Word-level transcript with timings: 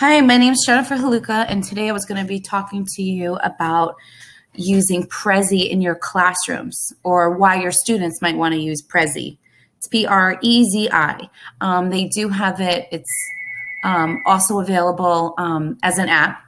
Hi, 0.00 0.18
my 0.22 0.38
name 0.38 0.54
is 0.54 0.64
Jennifer 0.64 0.96
Haluka, 0.96 1.44
and 1.46 1.62
today 1.62 1.90
I 1.90 1.92
was 1.92 2.06
going 2.06 2.18
to 2.22 2.26
be 2.26 2.40
talking 2.40 2.86
to 2.94 3.02
you 3.02 3.34
about 3.42 3.96
using 4.54 5.04
Prezi 5.04 5.68
in 5.68 5.82
your 5.82 5.94
classrooms 5.94 6.94
or 7.02 7.36
why 7.36 7.60
your 7.60 7.70
students 7.70 8.22
might 8.22 8.38
want 8.38 8.54
to 8.54 8.58
use 8.58 8.82
Prezi. 8.82 9.36
It's 9.76 9.88
P 9.88 10.06
R 10.06 10.38
E 10.40 10.64
Z 10.64 10.88
I. 10.90 11.28
Um, 11.60 11.90
they 11.90 12.06
do 12.06 12.30
have 12.30 12.62
it, 12.62 12.88
it's 12.90 13.12
um, 13.84 14.22
also 14.24 14.60
available 14.60 15.34
um, 15.36 15.76
as 15.82 15.98
an 15.98 16.08
app. 16.08 16.46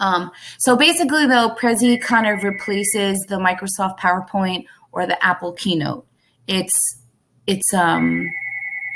Um, 0.00 0.32
so 0.58 0.74
basically, 0.74 1.28
though, 1.28 1.54
Prezi 1.56 2.02
kind 2.02 2.26
of 2.26 2.42
replaces 2.42 3.20
the 3.28 3.36
Microsoft 3.36 4.00
PowerPoint 4.00 4.64
or 4.90 5.06
the 5.06 5.24
Apple 5.24 5.52
Keynote. 5.52 6.04
It's 6.48 7.04
it's 7.46 7.72
um 7.72 8.28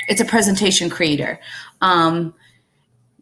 it's 0.08 0.20
a 0.20 0.24
presentation 0.24 0.90
creator. 0.90 1.38
Um, 1.80 2.34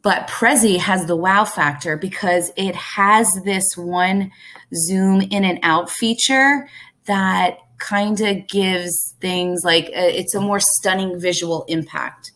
but 0.02 0.26
Prezi 0.26 0.78
has 0.78 1.06
the 1.06 1.16
wow 1.16 1.44
factor 1.44 1.96
because 1.96 2.50
it 2.56 2.74
has 2.74 3.32
this 3.44 3.76
one 3.76 4.32
zoom 4.74 5.20
in 5.20 5.44
and 5.44 5.60
out 5.62 5.90
feature 5.90 6.68
that 7.06 7.58
kind 7.78 8.20
of 8.20 8.46
gives 8.48 9.14
things 9.20 9.62
like 9.64 9.88
a, 9.88 10.06
uh, 10.06 10.18
it's 10.18 10.34
a 10.34 10.40
more 10.40 10.60
stunning 10.60 11.18
visual 11.18 11.64
impact 11.68 12.32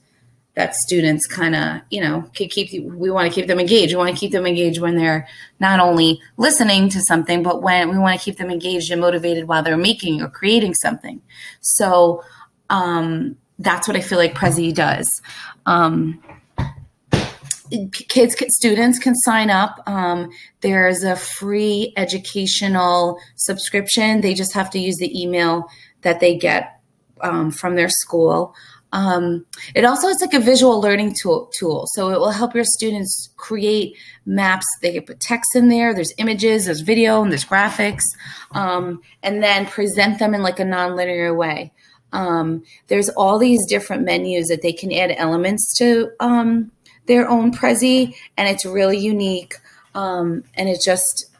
that 0.55 0.74
students 0.74 1.27
kind 1.27 1.55
of 1.55 1.82
you 1.91 2.00
know 2.00 2.24
keep 2.32 2.50
we 2.72 3.10
want 3.10 3.30
to 3.30 3.34
keep 3.34 3.46
them 3.46 3.60
engaged. 3.60 3.92
We 3.92 3.98
want 3.98 4.14
to 4.14 4.19
keep 4.19 4.33
them 4.33 4.46
engaged 4.46 4.80
when 4.80 4.96
they're 4.96 5.28
not 5.60 5.80
only 5.80 6.20
listening 6.36 6.88
to 6.91 7.00
something 7.00 7.42
but 7.42 7.62
when 7.62 7.91
we 7.91 7.98
want 7.98 8.19
to 8.19 8.24
keep 8.24 8.38
them 8.38 8.50
engaged 8.50 8.91
and 8.91 9.00
motivated 9.00 9.48
while 9.48 9.62
they're 9.62 9.77
making 9.77 10.22
or 10.22 10.28
creating 10.28 10.74
something. 10.74 11.20
So 11.60 12.24
um, 12.70 13.36
that's 13.58 13.88
what 13.88 13.96
i 13.96 14.00
feel 14.00 14.19
like 14.19 14.34
prezi 14.34 14.74
does. 14.74 15.22
Um, 15.64 16.22
kids 17.93 18.37
students 18.48 18.98
can 18.98 19.15
sign 19.15 19.51
up. 19.51 19.83
Um, 19.87 20.30
there's 20.61 21.03
a 21.03 21.17
free 21.17 21.92
educational 21.97 23.19
subscription. 23.36 24.20
They 24.20 24.34
just 24.34 24.55
have 24.55 24.70
to 24.70 24.78
use 24.78 24.97
the 24.97 25.20
email 25.20 25.69
that 26.03 26.20
they 26.20 26.36
get 26.36 26.81
um, 27.20 27.50
from 27.50 27.77
their 27.77 27.89
school. 27.89 28.55
Um, 28.92 29.45
it 29.75 29.84
also 29.84 30.08
is 30.08 30.20
like 30.20 30.33
a 30.33 30.41
visual 30.41 30.81
learning 30.81 31.14
tool, 31.14 31.50
tool. 31.53 31.86
So 31.92 32.11
it 32.11 32.19
will 32.19 32.31
help 32.31 32.55
your 32.55 32.64
students 32.64 33.31
create 33.36 33.97
maps. 34.25 34.64
They 34.80 34.92
can 34.92 35.03
put 35.03 35.20
text 35.20 35.55
in 35.55 35.69
there. 35.69 35.92
There's 35.92 36.14
images 36.19 36.67
there's 36.67 36.80
video 36.80 37.23
and 37.23 37.30
there's 37.30 37.45
graphics. 37.45 38.05
Um, 38.53 39.03
and 39.23 39.42
then 39.42 39.67
present 39.67 40.19
them 40.19 40.34
in 40.34 40.42
like 40.42 40.61
a 40.61 40.64
nonlinear 40.64 41.36
way. 41.36 41.73
Um, 42.12 42.62
there's 42.86 43.08
all 43.11 43.39
these 43.39 43.67
different 43.67 44.05
menus 44.05 44.48
that 44.48 44.62
they 44.62 44.73
can 44.73 44.92
add 44.92 45.14
elements 45.19 45.77
to 45.78 46.11
um, 46.20 46.70
their 47.06 47.28
own 47.28 47.52
Prezi, 47.52 48.14
and 48.36 48.48
it's 48.48 48.64
really 48.64 48.98
unique. 48.98 49.54
Um, 49.94 50.44
and 50.54 50.68
it 50.68 50.80
just 50.84 51.30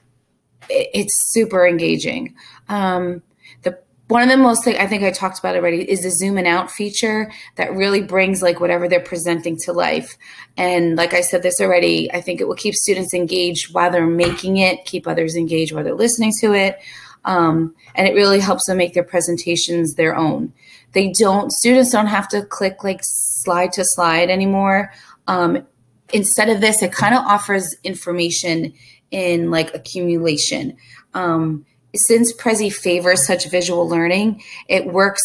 it, 0.69 0.89
it's 0.95 1.33
super 1.33 1.67
engaging. 1.67 2.35
Um, 2.69 3.23
the 3.63 3.79
one 4.09 4.23
of 4.23 4.29
the 4.29 4.37
most 4.37 4.65
thing 4.65 4.77
I 4.79 4.87
think 4.87 5.03
I 5.03 5.11
talked 5.11 5.39
about 5.39 5.57
already 5.57 5.89
is 5.91 6.03
the 6.03 6.11
zoom 6.11 6.39
and 6.39 6.47
out 6.47 6.71
feature 6.71 7.31
that 7.57 7.75
really 7.75 8.03
brings 8.03 8.41
like 8.41 8.61
whatever 8.61 8.89
they're 8.89 9.01
presenting 9.01 9.57
to 9.65 9.73
life. 9.73 10.17
And 10.57 10.97
like 10.97 11.13
I 11.13 11.21
said 11.21 11.43
this 11.43 11.61
already, 11.61 12.13
I 12.13 12.21
think 12.21 12.41
it 12.41 12.49
will 12.49 12.55
keep 12.55 12.75
students 12.75 13.13
engaged 13.13 13.75
while 13.75 13.91
they're 13.91 14.07
making 14.07 14.59
it, 14.59 14.85
keep 14.85 15.07
others 15.07 15.37
engaged 15.37 15.73
while 15.73 15.85
they're 15.85 15.95
listening 15.95 16.33
to 16.41 16.55
it. 16.55 16.81
Um, 17.25 17.75
and 17.97 18.07
it 18.07 18.15
really 18.15 18.39
helps 18.39 18.67
them 18.67 18.79
make 18.79 18.95
their 18.95 19.03
presentations 19.03 19.95
their 19.95 20.15
own. 20.15 20.53
They 20.93 21.13
don't 21.13 21.53
students 21.53 21.91
don't 21.91 22.07
have 22.07 22.29
to 22.29 22.43
click 22.43 22.85
like 22.85 23.01
slide 23.03 23.73
to 23.73 23.85
slide 23.85 24.31
anymore. 24.31 24.93
Um, 25.27 25.67
instead 26.13 26.49
of 26.49 26.61
this, 26.61 26.83
it 26.83 26.93
kind 26.93 27.15
of 27.15 27.25
offers 27.25 27.75
information 27.85 28.73
in 29.11 29.51
like 29.51 29.75
accumulation. 29.75 30.77
Um, 31.15 31.65
since 31.95 32.33
Prezi 32.33 32.73
favors 32.73 33.27
such 33.27 33.49
visual 33.51 33.89
learning, 33.89 34.43
it 34.69 34.87
works 34.87 35.23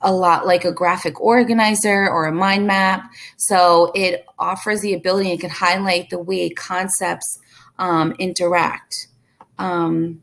a 0.00 0.12
lot 0.12 0.46
like 0.46 0.64
a 0.64 0.72
graphic 0.72 1.20
organizer 1.20 2.08
or 2.08 2.26
a 2.26 2.32
mind 2.32 2.66
map. 2.66 3.10
So 3.36 3.90
it 3.94 4.24
offers 4.38 4.80
the 4.80 4.94
ability 4.94 5.30
and 5.30 5.40
can 5.40 5.50
highlight 5.50 6.10
the 6.10 6.18
way 6.18 6.50
concepts 6.50 7.38
um, 7.78 8.14
interact. 8.18 9.08
Um, 9.58 10.22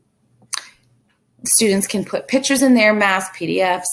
students 1.44 1.86
can 1.86 2.04
put 2.04 2.28
pictures 2.28 2.62
in 2.62 2.74
there, 2.74 2.94
math, 2.94 3.34
PDFs. 3.34 3.84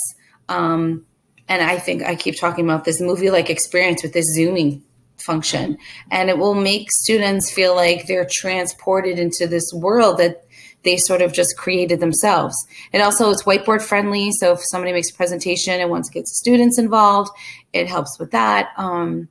Um, 0.47 1.06
and 1.47 1.63
I 1.63 1.80
think 1.80 2.03
I 2.03 2.16
keep 2.16 2.40
talking 2.40 2.66
about 2.66 2.86
this 2.86 3.02
movie 3.02 3.31
like 3.31 3.50
experience 3.50 4.03
with 4.03 4.13
this 4.13 4.25
zooming 4.36 4.84
function 5.22 5.78
and 6.12 6.30
it 6.30 6.38
will 6.38 6.56
make 6.56 6.91
students 6.91 7.52
feel 7.52 7.75
like 7.75 8.07
they're 8.07 8.28
transported 8.30 9.19
into 9.19 9.47
this 9.47 9.72
world 9.74 10.18
that 10.18 10.44
they 10.84 10.96
sort 10.96 11.22
of 11.22 11.34
just 11.34 11.57
created 11.57 12.00
themselves. 12.00 12.56
It 12.94 13.02
also 13.02 13.30
is 13.31 13.44
whiteboard 13.44 13.81
friendly, 13.81 14.31
so 14.31 14.53
if 14.53 14.59
somebody 14.63 14.94
makes 14.94 15.12
a 15.12 15.13
presentation 15.13 15.80
and 15.80 15.90
wants 15.90 16.07
to 16.09 16.13
get 16.13 16.28
students 16.28 16.80
involved, 16.80 17.31
it 17.74 17.88
helps 17.88 18.18
with 18.18 18.31
that. 18.31 18.69
Um, 18.78 19.28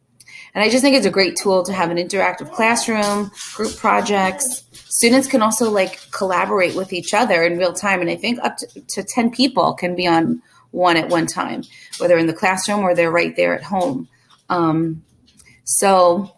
and 0.55 0.63
I 0.63 0.69
just 0.69 0.83
think 0.83 0.97
it's 0.97 1.07
a 1.07 1.11
great 1.11 1.37
tool 1.37 1.63
to 1.65 1.73
have 1.73 1.91
an 1.91 1.97
interactive 1.97 2.53
classroom, 2.53 3.31
group 3.55 3.77
projects. 3.77 4.65
Students 4.73 5.29
can 5.29 5.41
also 5.41 5.71
like 5.71 6.11
collaborate 6.11 6.75
with 6.75 6.93
each 6.93 7.15
other 7.15 7.43
in 7.43 7.59
real 7.59 7.73
time, 7.73 8.01
and 8.01 8.11
I 8.11 8.17
think 8.17 8.41
up 8.43 8.57
to, 8.59 8.81
to 8.81 9.03
ten 9.03 9.31
people 9.31 9.75
can 9.75 9.95
be 9.95 10.07
on 10.07 10.43
one 10.71 10.99
at 10.99 11.09
one 11.09 11.27
time, 11.27 11.63
whether 11.99 12.19
in 12.19 12.27
the 12.27 12.35
classroom 12.35 12.81
or 12.81 12.95
they're 12.95 13.11
right 13.11 13.35
there 13.37 13.55
at 13.55 13.63
home. 13.63 14.09
Um, 14.51 15.03
so, 15.71 16.33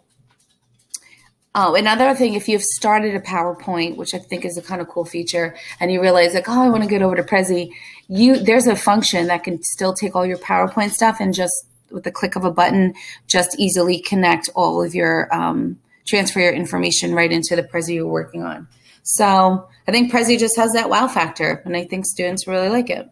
oh, 1.55 1.75
another 1.75 2.13
thing, 2.13 2.33
if 2.33 2.49
you've 2.49 2.63
started 2.63 3.15
a 3.15 3.21
PowerPoint, 3.21 3.95
which 3.95 4.13
I 4.13 4.17
think 4.19 4.43
is 4.43 4.57
a 4.57 4.61
kind 4.61 4.81
of 4.81 4.89
cool 4.89 5.05
feature, 5.05 5.55
and 5.79 5.89
you 5.89 6.01
realize 6.01 6.33
like, 6.33 6.49
oh, 6.49 6.61
I 6.61 6.67
want 6.67 6.83
to 6.83 6.89
get 6.89 7.01
over 7.01 7.15
to 7.15 7.23
Prezi, 7.23 7.71
you 8.09 8.35
there's 8.35 8.67
a 8.67 8.75
function 8.75 9.27
that 9.27 9.45
can 9.45 9.63
still 9.63 9.93
take 9.93 10.17
all 10.17 10.25
your 10.25 10.37
PowerPoint 10.37 10.91
stuff 10.91 11.21
and 11.21 11.33
just 11.33 11.53
with 11.91 12.03
the 12.03 12.11
click 12.11 12.35
of 12.35 12.43
a 12.43 12.51
button, 12.51 12.93
just 13.27 13.57
easily 13.57 14.01
connect 14.01 14.49
all 14.53 14.83
of 14.83 14.93
your 14.93 15.33
um, 15.33 15.79
transfer 16.05 16.41
your 16.41 16.51
information 16.51 17.15
right 17.15 17.31
into 17.31 17.55
the 17.55 17.63
Prezi 17.63 17.95
you're 17.95 18.07
working 18.07 18.43
on. 18.43 18.67
So 19.03 19.69
I 19.87 19.91
think 19.93 20.11
Prezi 20.11 20.37
just 20.37 20.57
has 20.57 20.73
that 20.73 20.89
wow 20.89 21.07
factor, 21.07 21.61
and 21.63 21.77
I 21.77 21.85
think 21.85 22.05
students 22.05 22.47
really 22.47 22.67
like 22.67 22.89
it. 22.89 23.09